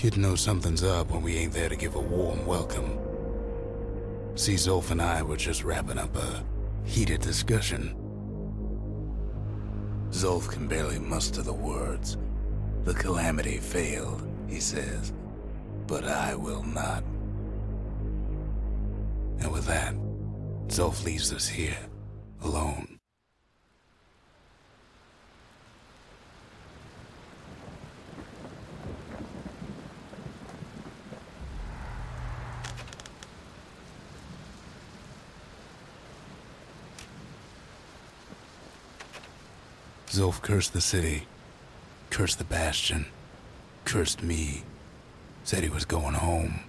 [0.00, 2.98] Kid knows something's up when we ain't there to give a warm welcome.
[4.34, 6.42] See, Zulf and I were just wrapping up a
[6.84, 7.94] heated discussion.
[10.08, 12.16] Zulf can barely muster the words.
[12.84, 15.12] The calamity failed, he says,
[15.86, 17.04] but I will not.
[19.40, 19.94] And with that,
[20.68, 21.76] Zulf leaves us here,
[22.42, 22.99] alone.
[40.20, 41.22] Zulf cursed the city,
[42.10, 43.06] cursed the Bastion,
[43.86, 44.64] cursed me,
[45.44, 46.60] said he was going home.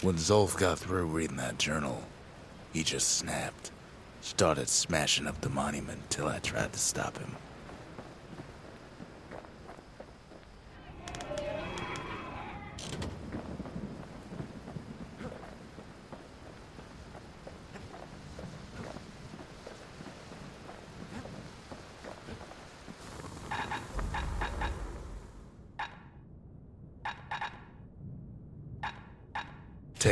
[0.00, 2.04] When Zulf got through reading that journal,
[2.72, 3.72] he just snapped.
[4.20, 7.34] Started smashing up the monument till I tried to stop him.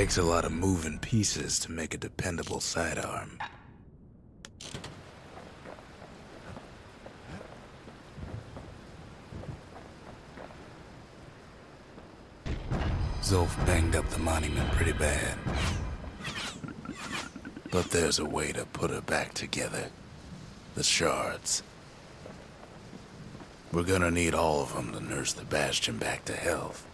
[0.03, 3.39] Takes a lot of moving pieces to make a dependable sidearm.
[13.20, 15.39] Zulf banged up the monument pretty bad.
[17.70, 19.91] But there's a way to put her back together.
[20.75, 21.62] The shards.
[23.70, 26.89] We're gonna need all of them to nurse the Bastion back to health.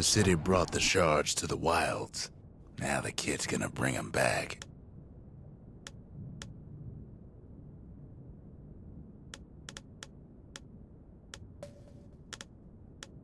[0.00, 2.30] The city brought the shards to the wilds.
[2.78, 4.64] Now the kid's gonna bring 'em back.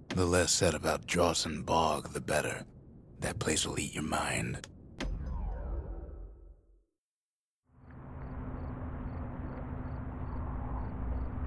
[0.08, 2.66] The less said about Jawson Bog, the better.
[3.20, 4.68] That place will eat your mind.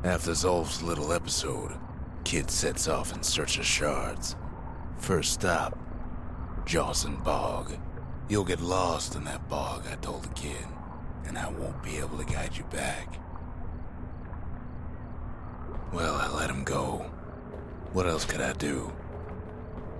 [0.03, 1.79] After Zulf's little episode,
[2.23, 4.35] Kid sets off in search of shards.
[5.09, 5.75] First stop,
[6.67, 7.75] Jawson Bog.
[8.27, 10.67] You'll get lost in that bog, I told the kid,
[11.25, 13.19] and I won't be able to guide you back.
[15.91, 17.09] Well, I let him go.
[17.91, 18.81] What else could I do?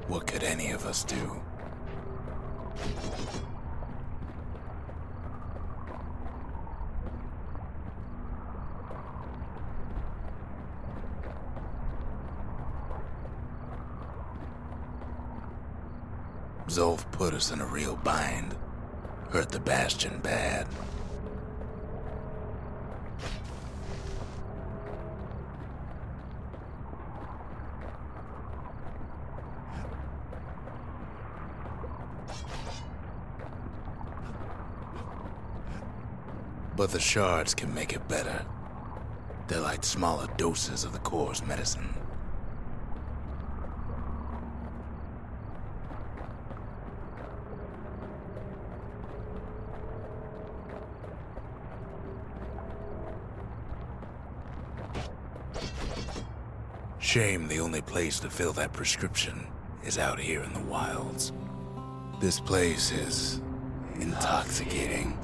[0.07, 1.41] What could any of us do?
[16.79, 18.55] Zulf put us in a real bind.
[19.31, 20.65] Hurt the Bastion bad.
[36.77, 38.45] But the shards can make it better.
[39.49, 41.93] They're like smaller doses of the core's medicine.
[57.09, 59.47] Shame the only place to fill that prescription
[59.83, 61.33] is out here in the wilds.
[62.21, 63.41] This place is
[63.95, 65.17] intoxicating.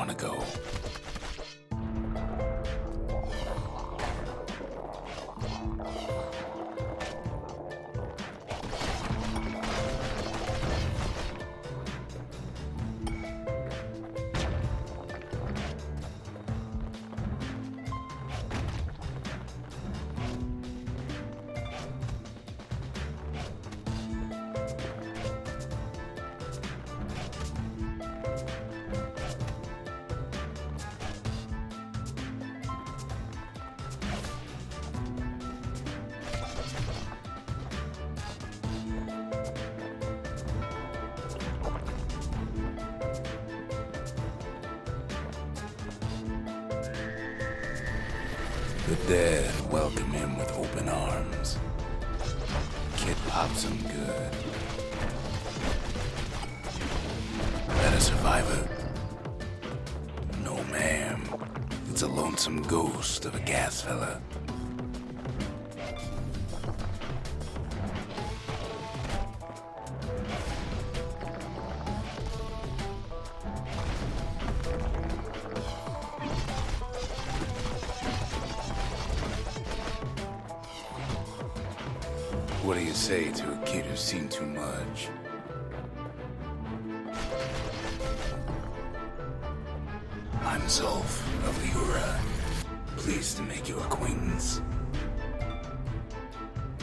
[0.00, 0.89] want to go.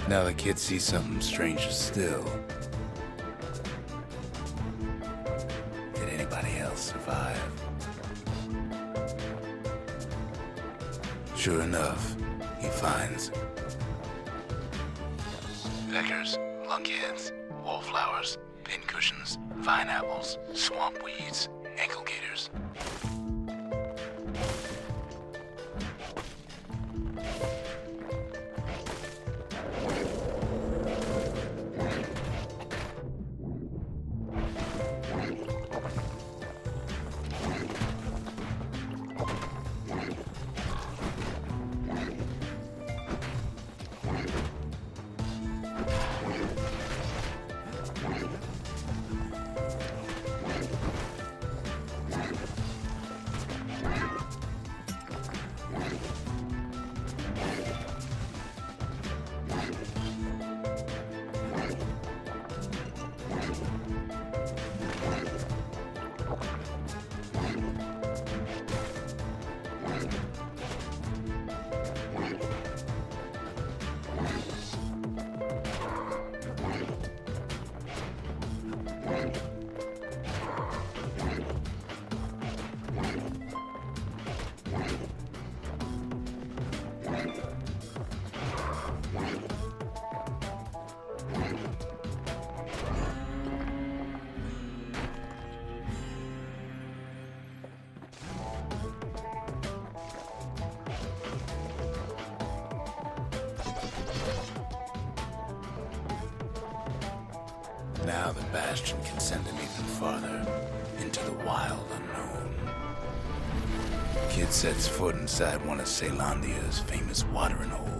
[0.08, 2.24] Now the kid sees something stranger still.
[5.96, 7.42] Did anybody else survive?
[11.36, 12.16] Sure enough,
[12.60, 13.32] he finds
[15.92, 16.38] peckers,
[16.68, 17.34] lunkheads,
[17.66, 21.50] wallflowers, pincushions, vine apples, swamp weeds,
[109.28, 110.46] sending even farther
[111.02, 112.56] into the wild unknown.
[114.30, 117.97] Kid sets foot inside one of Caelondia's famous watering holes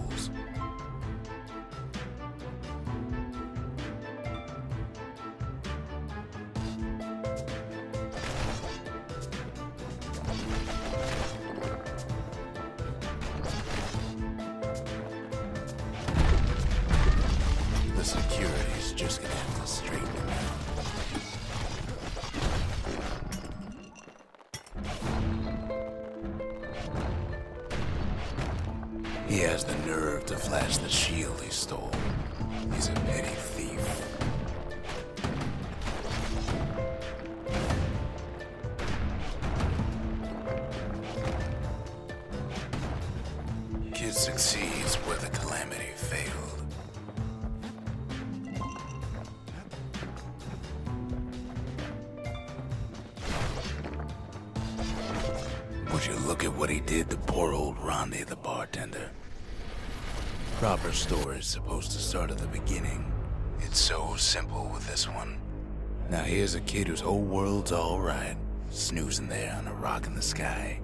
[69.28, 70.80] there on a rock in the sky.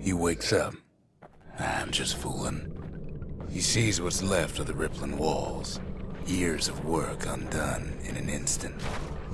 [0.00, 0.74] He wakes up.
[1.58, 2.66] I'm just fooling.
[3.50, 5.80] He sees what's left of the rippling walls,
[6.26, 8.80] years of work undone in an instant.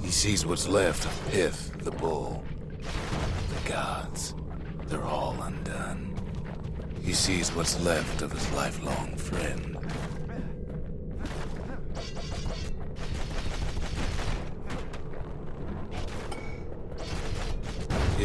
[0.02, 2.44] He sees what's left of Pyth, the bull.
[2.80, 4.34] The gods,
[4.86, 6.14] they're all undone.
[7.02, 9.65] He sees what's left of his lifelong friend.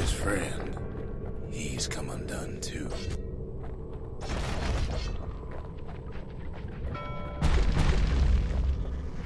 [0.02, 0.76] His friend,
[1.52, 2.90] he's come undone too.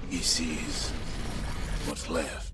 [0.09, 0.89] He sees
[1.85, 2.44] what's left,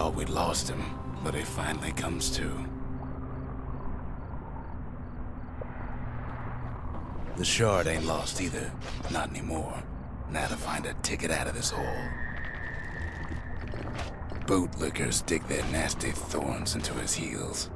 [0.00, 0.82] Thought we'd lost him,
[1.22, 2.50] but he finally comes to.
[7.36, 8.72] The shard ain't lost either.
[9.10, 9.82] Not anymore.
[10.30, 12.08] Now to find a ticket out of this hole.
[14.46, 17.68] Bootlickers dig their nasty thorns into his heels.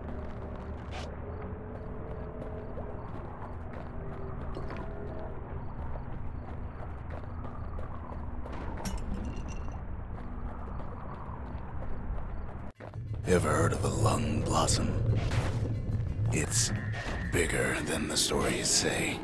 [18.34, 19.16] Stories say.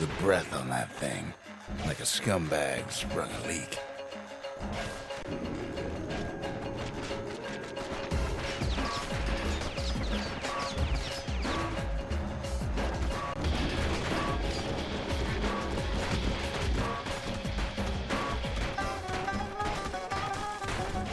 [0.00, 1.32] The breath on that thing,
[1.86, 3.78] like a scumbag sprung a leak.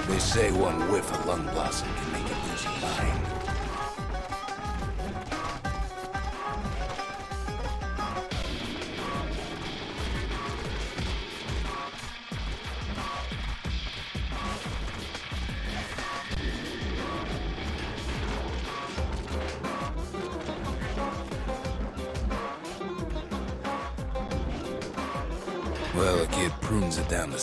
[0.07, 2.06] They say one whiff of lung blossom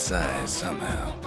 [0.05, 1.24] size somehow.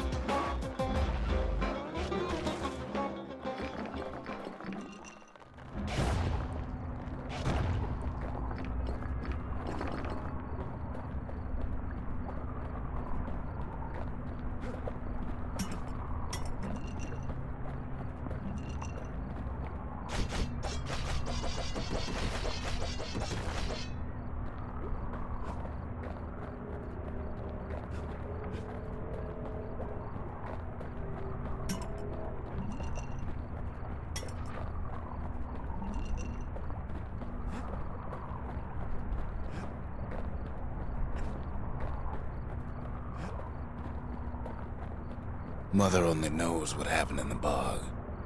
[45.88, 47.80] Mother only knows what happened in the bog.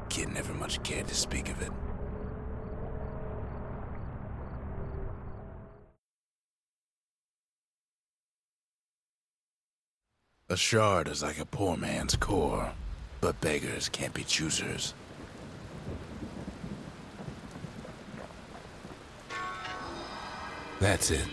[0.09, 1.71] Kid never much cared to speak of it.
[10.49, 12.73] A shard is like a poor man's core,
[13.21, 14.93] but beggars can't be choosers.
[20.81, 21.25] That's it.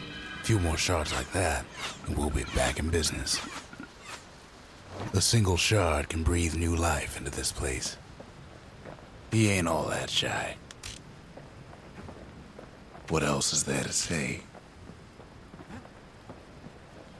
[0.41, 1.65] A few more shards like that,
[2.05, 3.41] and we'll be back in business.
[5.11, 7.97] A single shard can breathe new life into this place.
[9.31, 10.55] He ain't all that shy.
[13.09, 14.41] What else is there to say?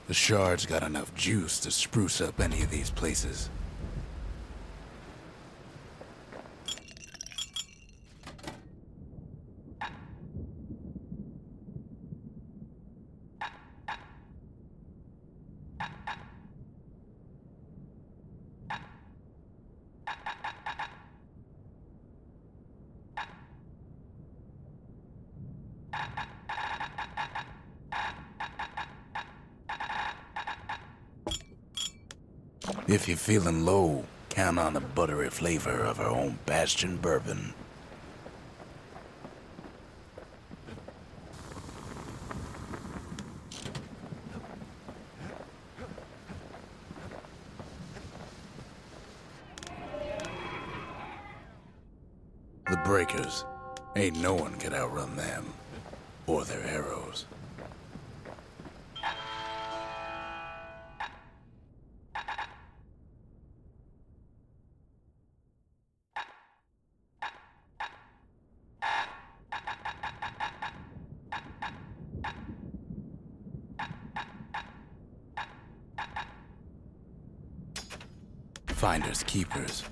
[0.06, 3.50] The shard's got enough juice to spruce up any of these places.
[33.30, 37.54] feeling low, count on the buttery flavor of her own Bastion bourbon.
[52.68, 53.44] The Breakers.
[53.94, 55.39] Ain't no one could outrun them.
[78.80, 79.84] Finders keepers.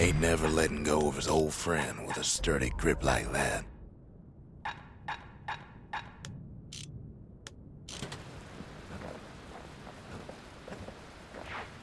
[0.00, 3.64] Ain't never letting go of his old friend with a sturdy grip like that.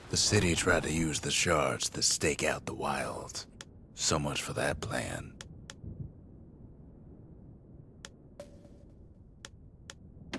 [0.10, 3.46] The city tried to use the shards to stake out the wilds.
[3.94, 5.34] So much for that plan.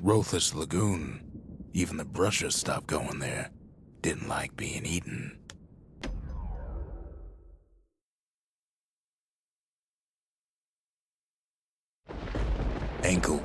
[0.00, 1.20] Roathus Lagoon.
[1.74, 3.50] Even the brushers stopped going there.
[4.00, 5.38] Didn't like being eaten.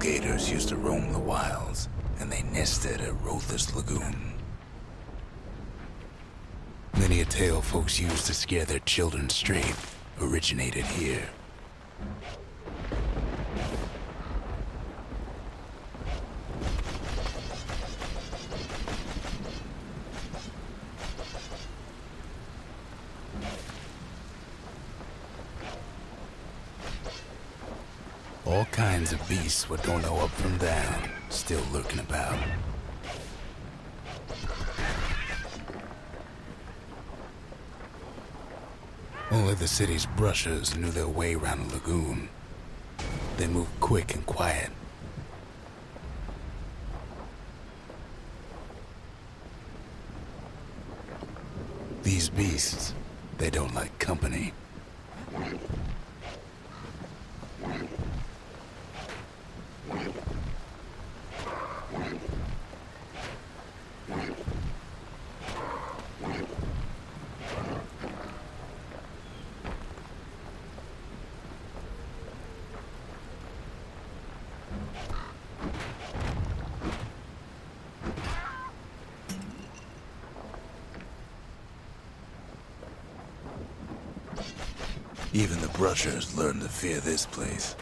[0.01, 1.87] Gators used to roam the wilds,
[2.19, 4.33] and they nested at Roathus Lagoon.
[6.97, 9.75] Many a tale folks used to scare their children straight
[10.19, 11.29] originated here.
[28.81, 32.35] Kinds of beasts what don't know up from down, still lurking about.
[39.29, 42.29] Only the city's brushers knew their way around the lagoon.
[43.37, 44.71] They moved quick and quiet.
[52.01, 52.95] These beasts,
[53.37, 54.53] they don't like company.
[85.91, 87.75] Brushers learned to fear this place.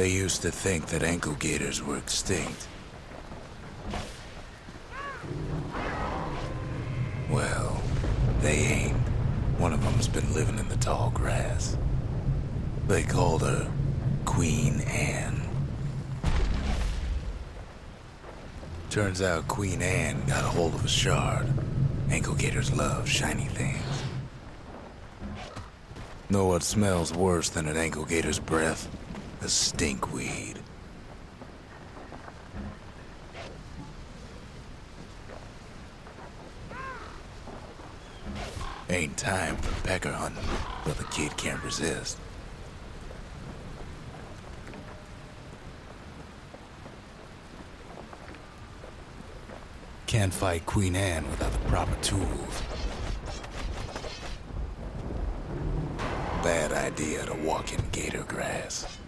[0.00, 2.68] They used to think that ankle gators were extinct.
[7.28, 7.82] Well,
[8.40, 8.96] they ain't.
[9.58, 11.76] One of them's been living in the tall grass.
[12.88, 13.70] They called her
[14.24, 15.42] Queen Anne.
[18.88, 21.46] Turns out Queen Anne got a hold of a shard.
[22.08, 24.02] Ankle gators love shiny things.
[26.30, 28.88] Know what smells worse than an ankle gator's breath?
[29.42, 30.58] A stinkweed.
[38.90, 40.44] Ain't time for pecker hunting,
[40.84, 42.18] but the kid can't resist.
[50.06, 52.62] Can't fight Queen Anne without the proper tools.
[56.42, 58.99] Bad idea to walk in gator grass.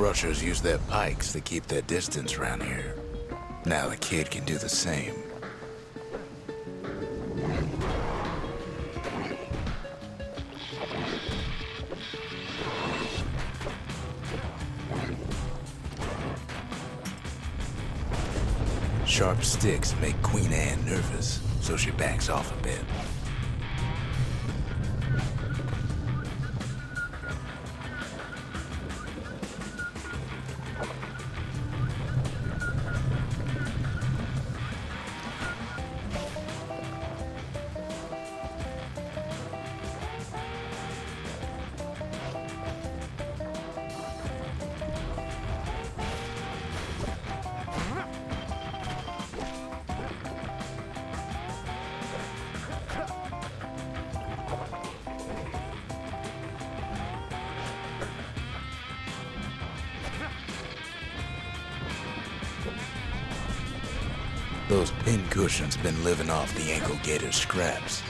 [0.00, 2.94] Brushers use their pikes to keep their distance around here.
[3.66, 5.14] Now the kid can do the same.
[19.04, 22.80] Sharp sticks make Queen Anne nervous, so she backs off a bit.
[64.70, 68.04] Those pin cushions been living off the ankle gator scraps.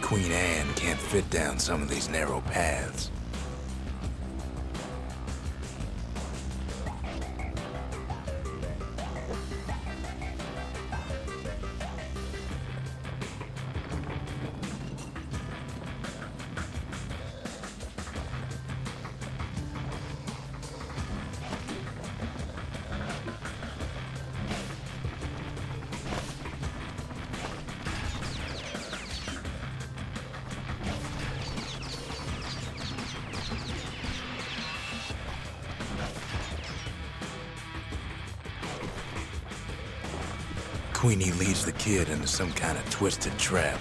[0.00, 3.10] Queen Anne can't fit down some of these narrow paths.
[41.16, 43.78] Queenie leads the kid into some kind of twisted trap.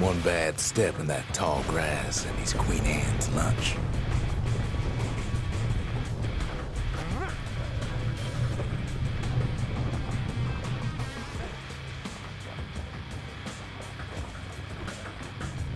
[0.00, 3.76] One bad step in that tall grass and he's Queen Anne's lunch.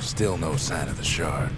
[0.00, 1.52] Still no sign of the shard.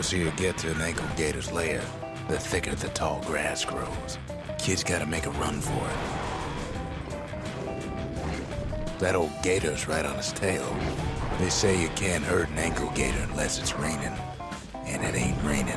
[0.00, 1.82] Closer you get to an ankle gator's lair,
[2.28, 4.16] the thicker the tall grass grows.
[4.56, 5.98] Kid's gotta make a run for it.
[8.98, 10.64] That old gator's right on his tail.
[11.38, 14.16] They say you can't hurt an ankle gator unless it's raining.
[14.86, 15.76] And it ain't raining.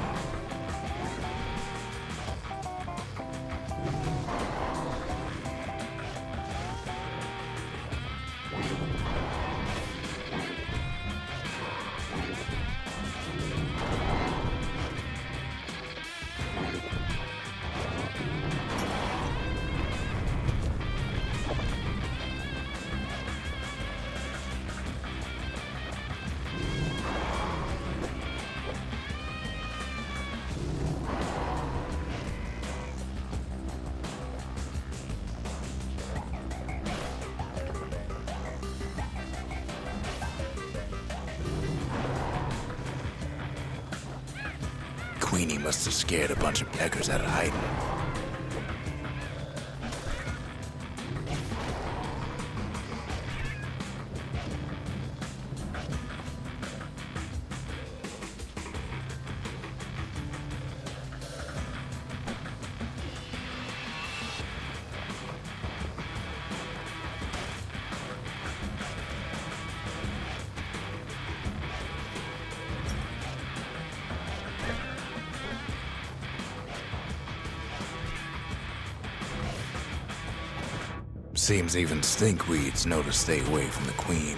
[81.43, 84.38] Seems even stinkweeds know to stay away from the queen.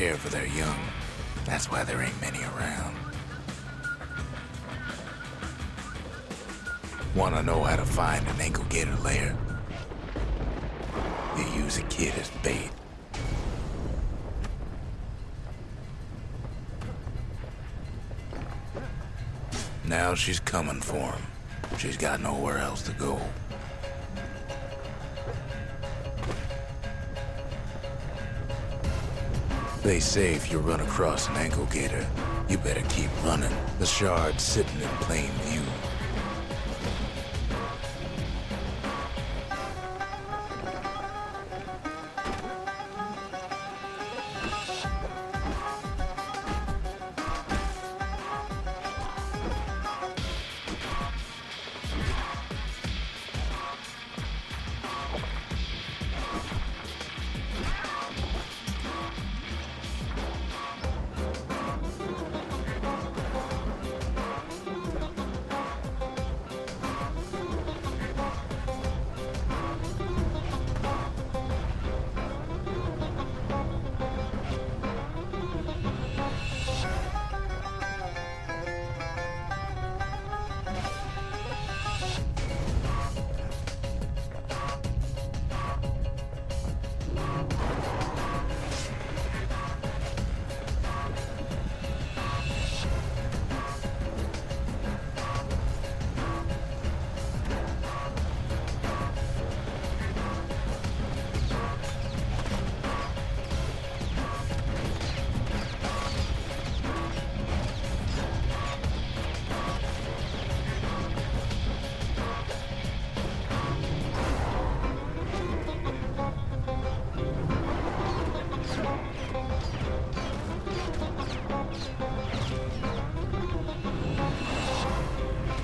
[0.00, 0.80] Care for their young.
[1.44, 2.96] That's why there ain't many around.
[7.14, 9.36] Wanna know how to find an ankle gator lair?
[11.36, 12.70] You use a kid as bait.
[19.84, 21.22] Now she's coming for him.
[21.76, 23.20] She's got nowhere else to go.
[29.90, 32.06] They say if you run across an ankle gator,
[32.48, 33.50] you better keep running.
[33.80, 35.62] The shard's sitting in plain view.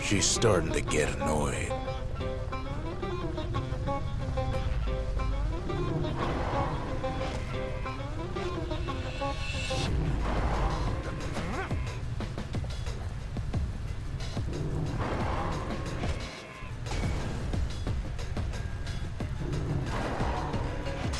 [0.06, 1.72] She's starting to get annoyed.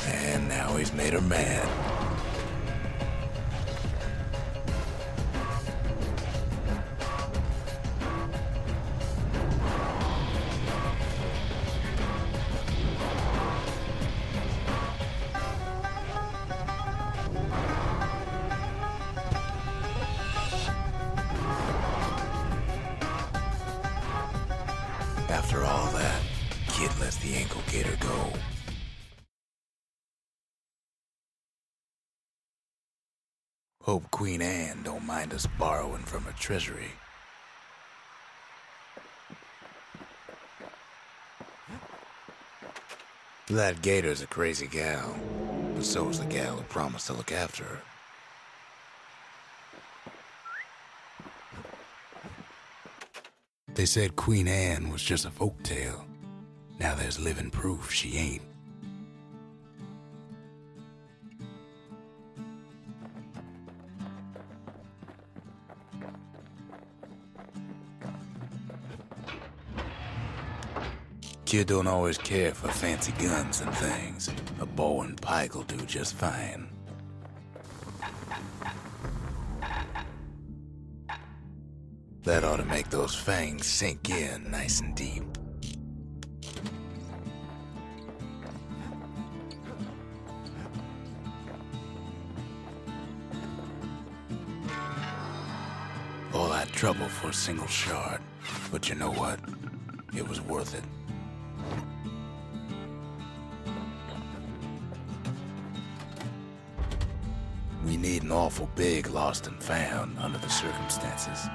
[0.05, 1.86] And now he's made her mad.
[35.17, 36.91] Us borrowing from her treasury.
[43.49, 45.15] That gator's a crazy gal,
[45.73, 47.81] but so is the gal who promised to look after her.
[53.73, 56.05] They said Queen Anne was just a folk tale.
[56.79, 58.43] Now there's living proof she ain't.
[71.47, 74.29] Kid don't always care for fancy guns and things.
[74.59, 76.67] A bow and pike will do just fine.
[82.23, 85.23] That ought to make those fangs sink in nice and deep.
[96.33, 98.19] All that trouble for a single shard.
[98.69, 99.39] But you know what?
[100.13, 100.83] It was worth it.
[107.85, 111.47] We need an awful big lost and found under the circumstances.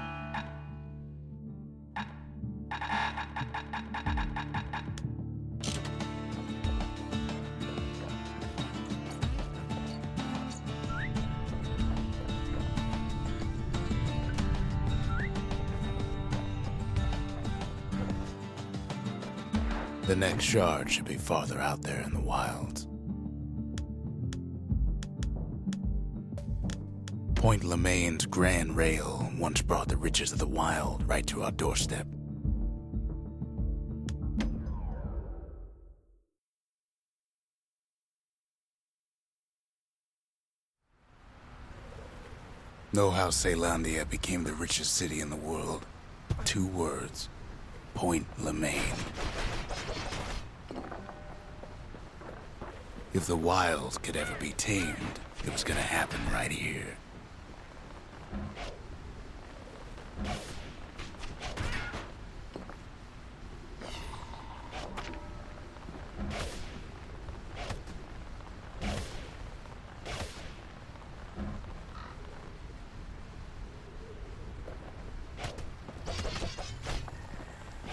[20.43, 22.89] Next shard should be farther out there in the wilds.
[27.37, 32.09] Point Lemaign's Grand Rail once brought the riches of the wild right to our doorstep.
[42.93, 45.87] Know how Caelondia became the richest city in the world?
[46.45, 47.29] Two words.
[47.95, 48.97] Point Lemaine.
[53.15, 56.97] If the wilds could ever be tamed, it was gonna happen right here.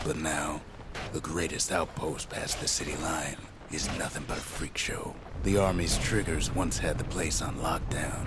[0.05, 0.61] But now,
[1.11, 3.35] the greatest outpost past the city line
[3.71, 5.15] is nothing but a freak show.
[5.43, 8.25] The Army's triggers once had the place on lockdown.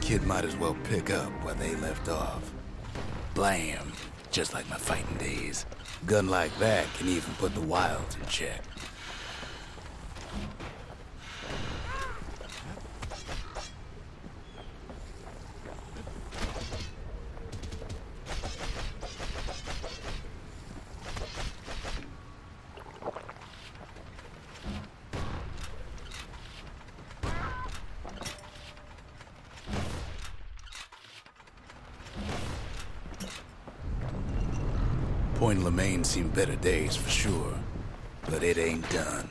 [0.00, 2.52] Kid might as well pick up where they left off.
[3.34, 3.92] Blam!
[4.30, 5.66] Just like my fighting days.
[6.06, 8.62] Gun like that can even put the wilds in check.
[35.42, 37.54] Point Lemaign seen better days for sure,
[38.28, 39.26] but it ain't done.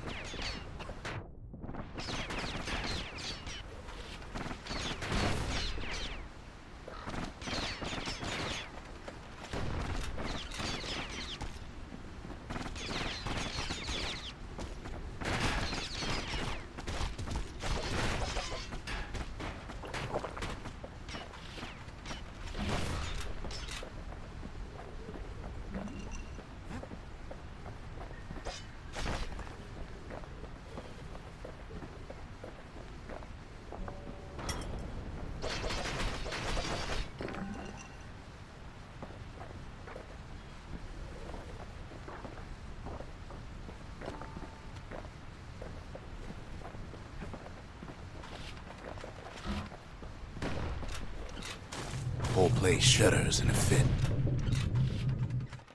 [52.81, 53.85] Shudders in a fit.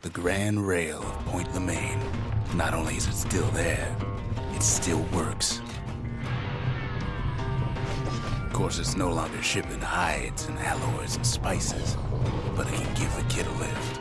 [0.03, 2.01] The Grand Rail of Point Lemaign.
[2.57, 3.97] Not only is it still there,
[4.55, 5.61] it still works.
[8.45, 11.97] Of course, it's no longer shipping hides and alloys and spices,
[12.57, 14.01] but it can give the kid a lift.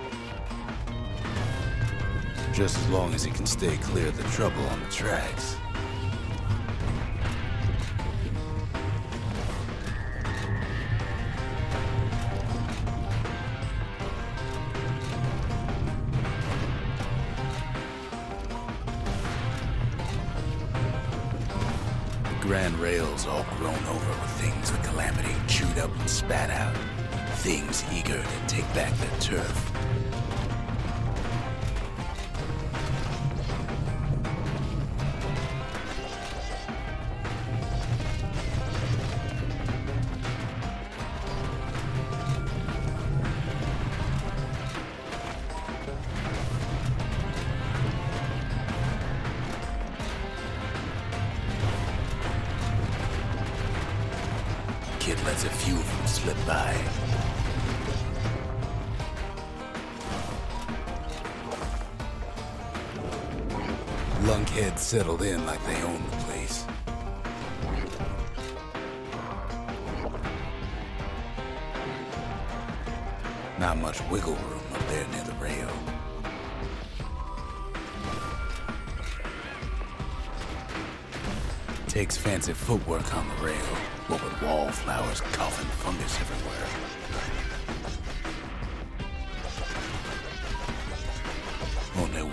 [2.54, 5.58] Just as long as he can stay clear of the trouble on the tracks.
[24.38, 26.76] Things the Calamity chewed up and spat out.
[27.40, 29.75] Things eager to take back their turf.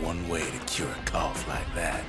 [0.02, 2.02] One way to cure a cough like that.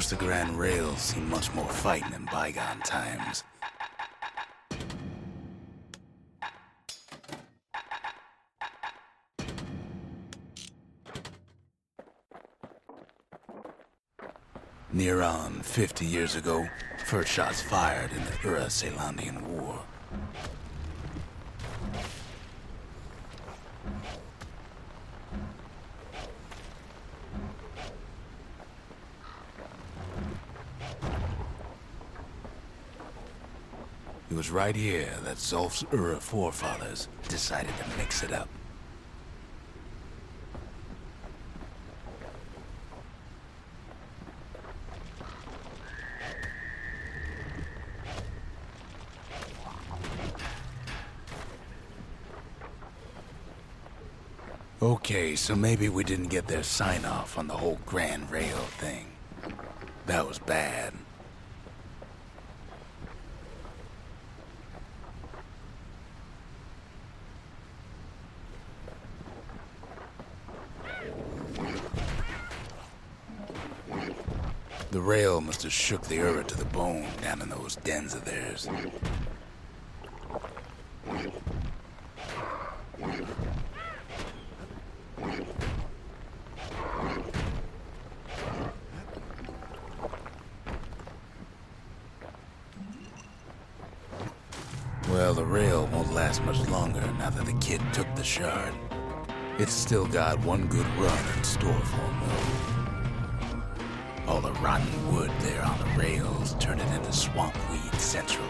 [0.00, 3.44] Course, the Grand Rails seen much more fighting in bygone times.
[14.90, 16.66] Near on 50 years ago,
[17.04, 19.80] first shots fired in the Ura Caelondian War.
[34.50, 38.48] Right here that Zulf's Ura forefathers decided to mix it up.
[54.82, 59.06] Okay, so maybe we didn't get their sign off on the whole Grand Rail thing.
[60.06, 60.92] That was bad.
[74.90, 78.24] The rail must have shook the Ura to the bone down in those dens of
[78.24, 78.68] theirs.
[95.08, 98.72] Well, the rail won't last much longer now that the kid took the shard.
[99.58, 102.79] It's still got one good run in store for him, though.
[104.30, 108.46] All the rotten wood there on the rails turned it into swamp weed central.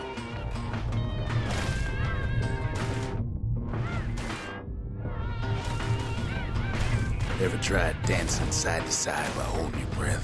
[7.40, 10.22] Ever tried dancing side to side while holding your breath?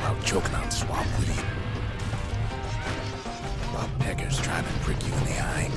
[0.00, 1.44] While choking on swamp weed?
[3.74, 5.70] While peckers trying to prick you in the eye?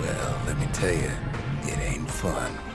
[0.00, 1.10] Well, let me tell you,
[1.66, 2.73] it ain't fun.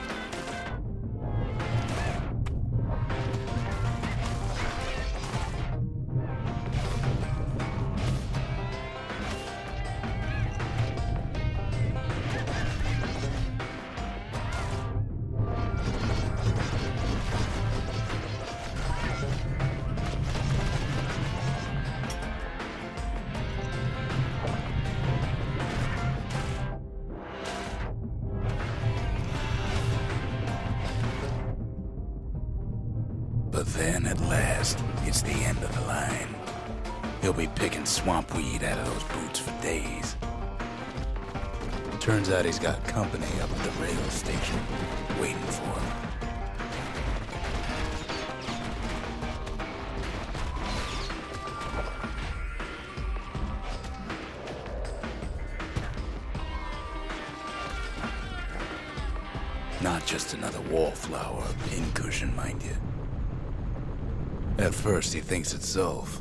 [64.90, 66.20] First, he thinks it's Zulf.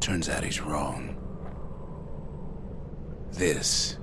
[0.00, 1.14] Turns out he's wrong.
[3.30, 3.96] This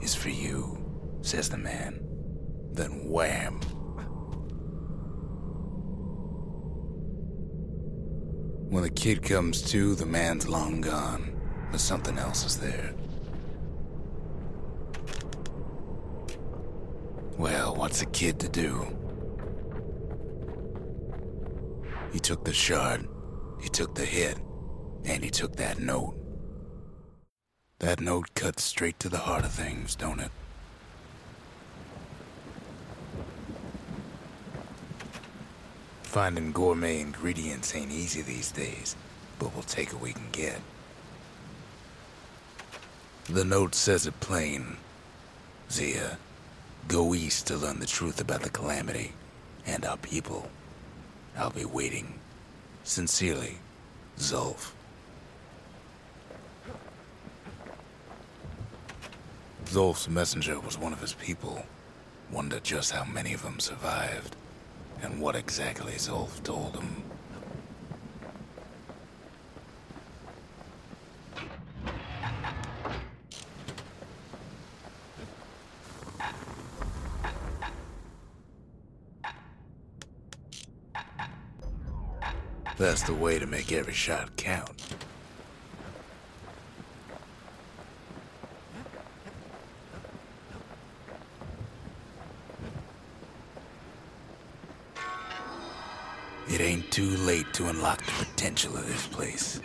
[0.00, 0.78] is for you,
[1.20, 2.00] says the man.
[2.72, 3.60] Then wham.
[8.70, 11.38] When the kid comes to, the man's long gone,
[11.70, 12.94] but something else is there.
[17.36, 18.86] Well, what's a kid to do?
[22.10, 23.06] He took the shard,
[23.60, 24.38] he took the hit,
[25.04, 26.14] and he took that note.
[27.80, 30.30] That note cuts straight to the heart of things, don't it?
[36.02, 38.96] Finding gourmet ingredients ain't easy these days,
[39.38, 40.60] but we'll take what we can get.
[43.30, 44.78] The note says it plain.
[45.70, 46.18] Zia,
[46.88, 49.12] go east to learn the truth about the calamity
[49.66, 50.48] and our people.
[51.36, 52.18] I'll be waiting.
[52.88, 53.58] Sincerely,
[54.18, 54.72] Zulf.
[59.66, 61.66] Zulf's messenger was one of his people.
[62.32, 64.36] Wonder just how many of them survived,
[65.02, 67.02] and what exactly Zulf told him.
[82.78, 84.70] That's the way to make every shot count.
[96.48, 99.60] It ain't too late to unlock the potential of this place.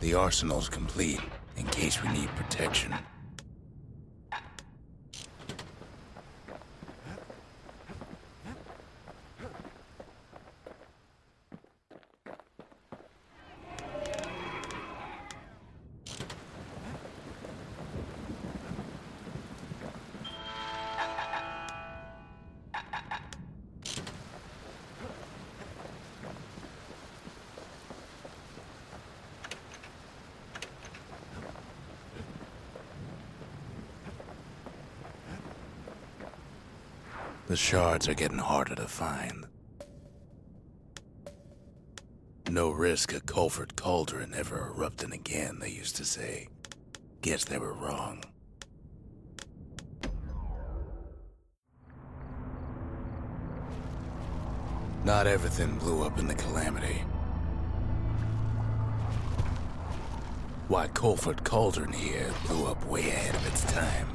[0.00, 1.20] The arsenal's complete
[1.60, 2.94] in case we need protection.
[37.50, 39.44] The shards are getting harder to find.
[42.48, 46.46] No risk of Colford Cauldron ever erupting again, they used to say.
[47.22, 48.22] Guess they were wrong.
[55.02, 57.02] Not everything blew up in the Calamity.
[60.68, 64.06] Why Colford Cauldron here blew up way ahead of its time.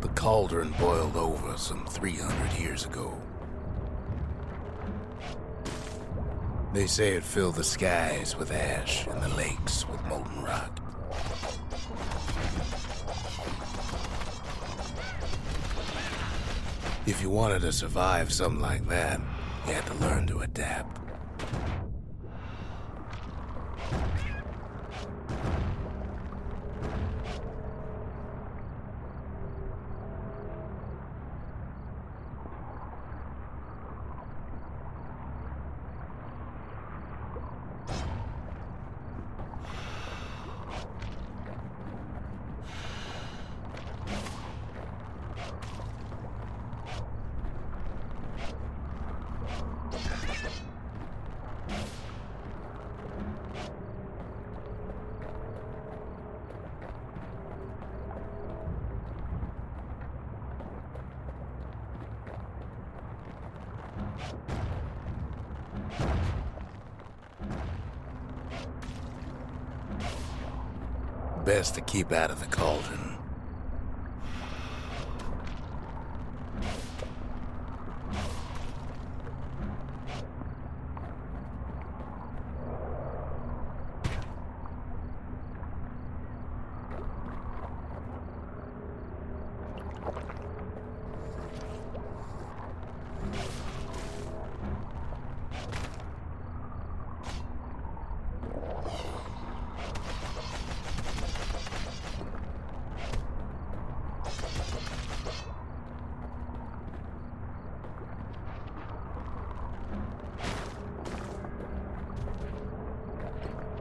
[0.00, 3.16] The cauldron boiled over some 300 years ago.
[6.74, 10.80] They say it filled the skies with ash and the lakes with molten rock.
[17.06, 19.20] If you wanted to survive something like that,
[19.68, 20.85] you had to learn to adapt.
[71.46, 73.16] Best to keep out of the cauldron.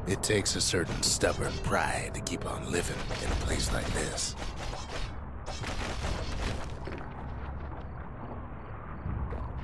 [0.08, 4.36] It takes a certain stubborn pride to keep on living in a place like this.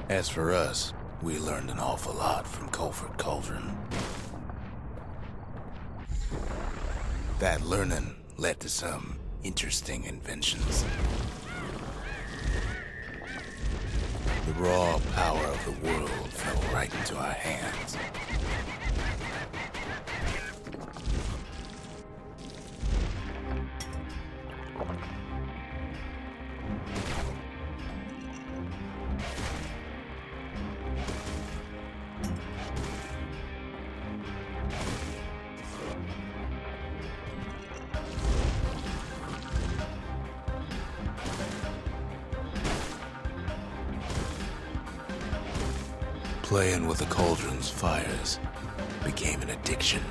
[0.07, 0.93] As for us,
[1.23, 3.75] we learned an awful lot from Colford Cauldron.
[7.39, 10.85] That learning led to some interesting inventions.
[14.45, 17.97] The raw power of the world fell right into our hands.
[49.71, 50.01] Addiction.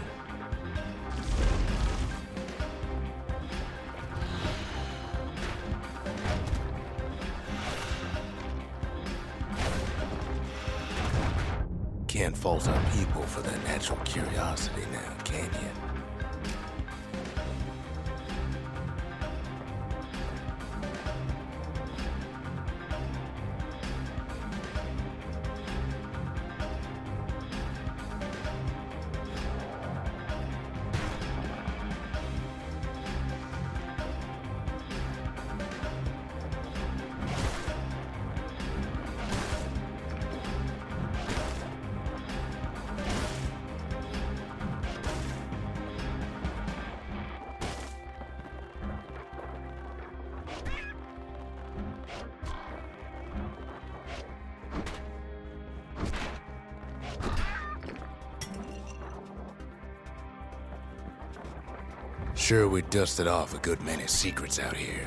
[12.08, 15.89] Can't fault our people for their natural curiosity now, can you?
[62.34, 65.06] Sure, we dusted off a good many secrets out here.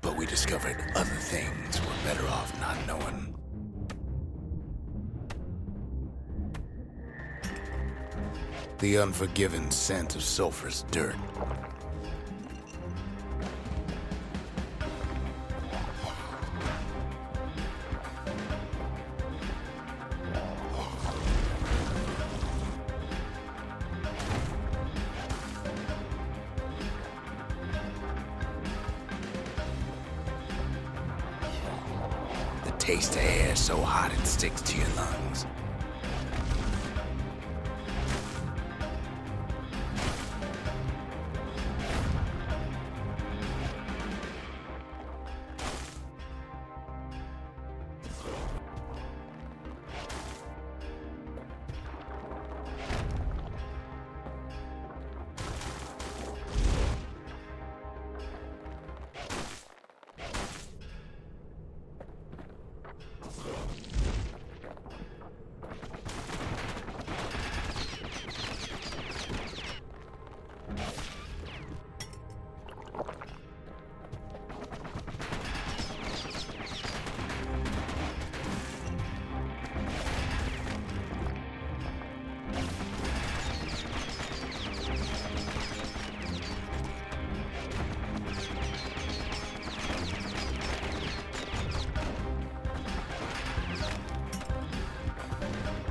[0.00, 3.34] But we discovered other things we're better off not knowing.
[8.78, 11.16] The unforgiving scent of sulfurous dirt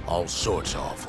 [0.09, 1.08] All sorts of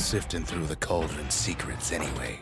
[0.00, 2.38] sifting through the cauldron's secrets anyway.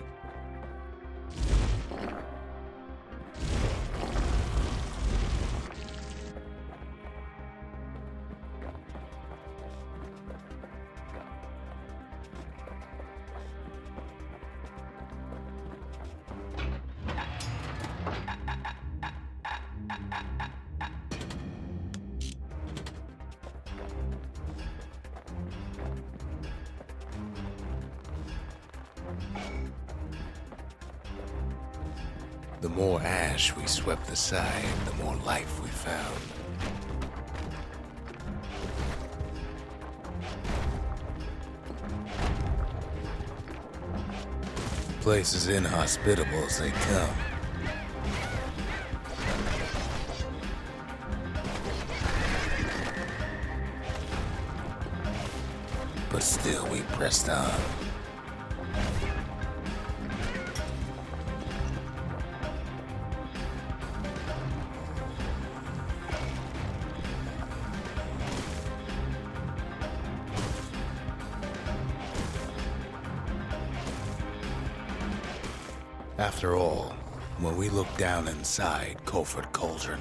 [34.32, 36.20] Aside, the more life we found.
[45.00, 47.08] Place as inhospitable as they come.
[56.12, 57.77] But still, we pressed on.
[77.98, 80.00] Down inside Colford Cauldron,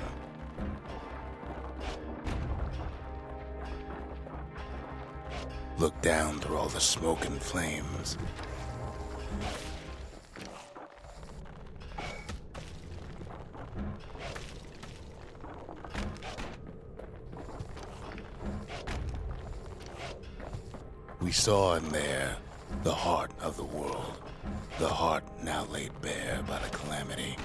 [5.79, 8.17] Look down through all the smoke and flames,
[21.21, 22.37] we saw in there
[22.83, 24.21] the heart of the world.
[24.79, 27.35] The heart now laid bare by the calamity.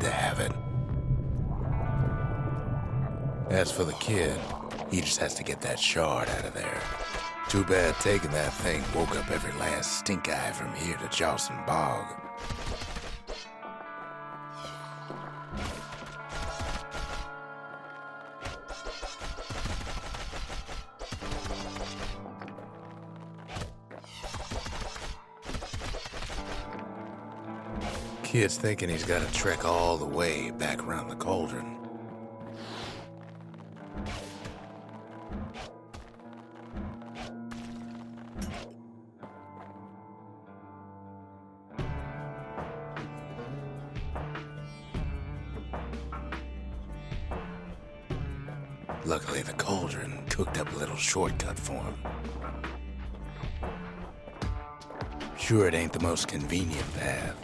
[0.00, 0.52] To have it.
[3.50, 4.38] As for the kid,
[4.90, 6.80] he just has to get that shard out of there.
[7.48, 11.56] Too bad taking that thing woke up every last stink eye from here to Charleston
[11.66, 12.19] Bog.
[28.30, 31.76] Kid's thinking he's got to trek all the way back around the cauldron.
[49.04, 51.96] Luckily, the cauldron cooked up a little shortcut for him.
[55.36, 57.36] Sure, it ain't the most convenient path.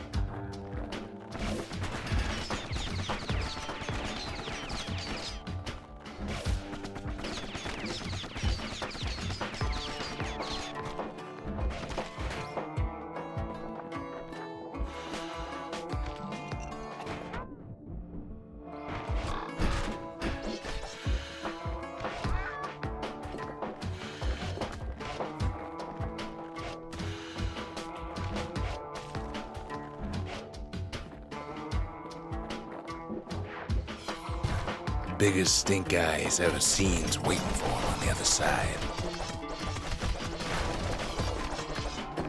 [35.37, 38.79] Biggest stink eye he's ever seen's waiting for him on the other side.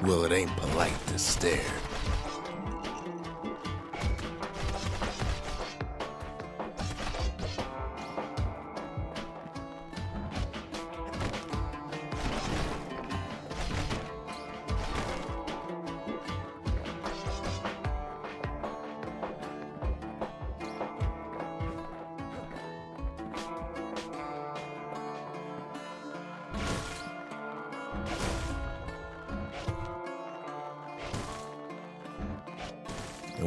[0.04, 1.87] Well, it ain't polite to stare.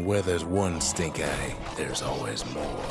[0.01, 2.85] And where there's one stink eye, there's always more.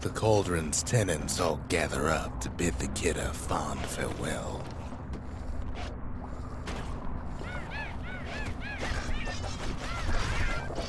[0.00, 4.62] The cauldron's tenants all gather up to bid the kid a fond farewell.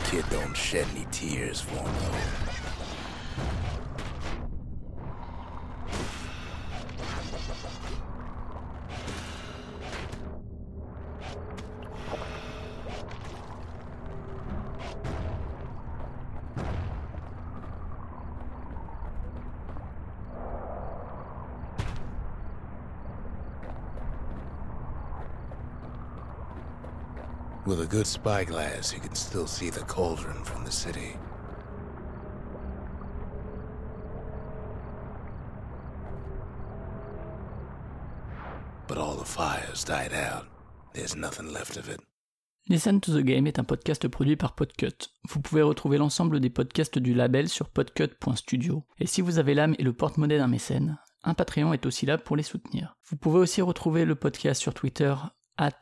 [0.09, 2.50] Kid don't shed any tears for him though.
[27.91, 31.17] Good spyglass, you can still see the cauldron from the city.
[38.87, 40.45] But all the fires died out.
[40.93, 41.99] There's nothing left of it.
[42.69, 45.09] Listen to the Game est un podcast produit par Podcut.
[45.27, 48.85] Vous pouvez retrouver l'ensemble des podcasts du label sur podcut.studio.
[48.99, 52.17] Et si vous avez l'âme et le porte-monnaie d'un mécène, un Patreon est aussi là
[52.17, 52.95] pour les soutenir.
[53.09, 55.13] Vous pouvez aussi retrouver le podcast sur Twitter,
[55.57, 55.81] at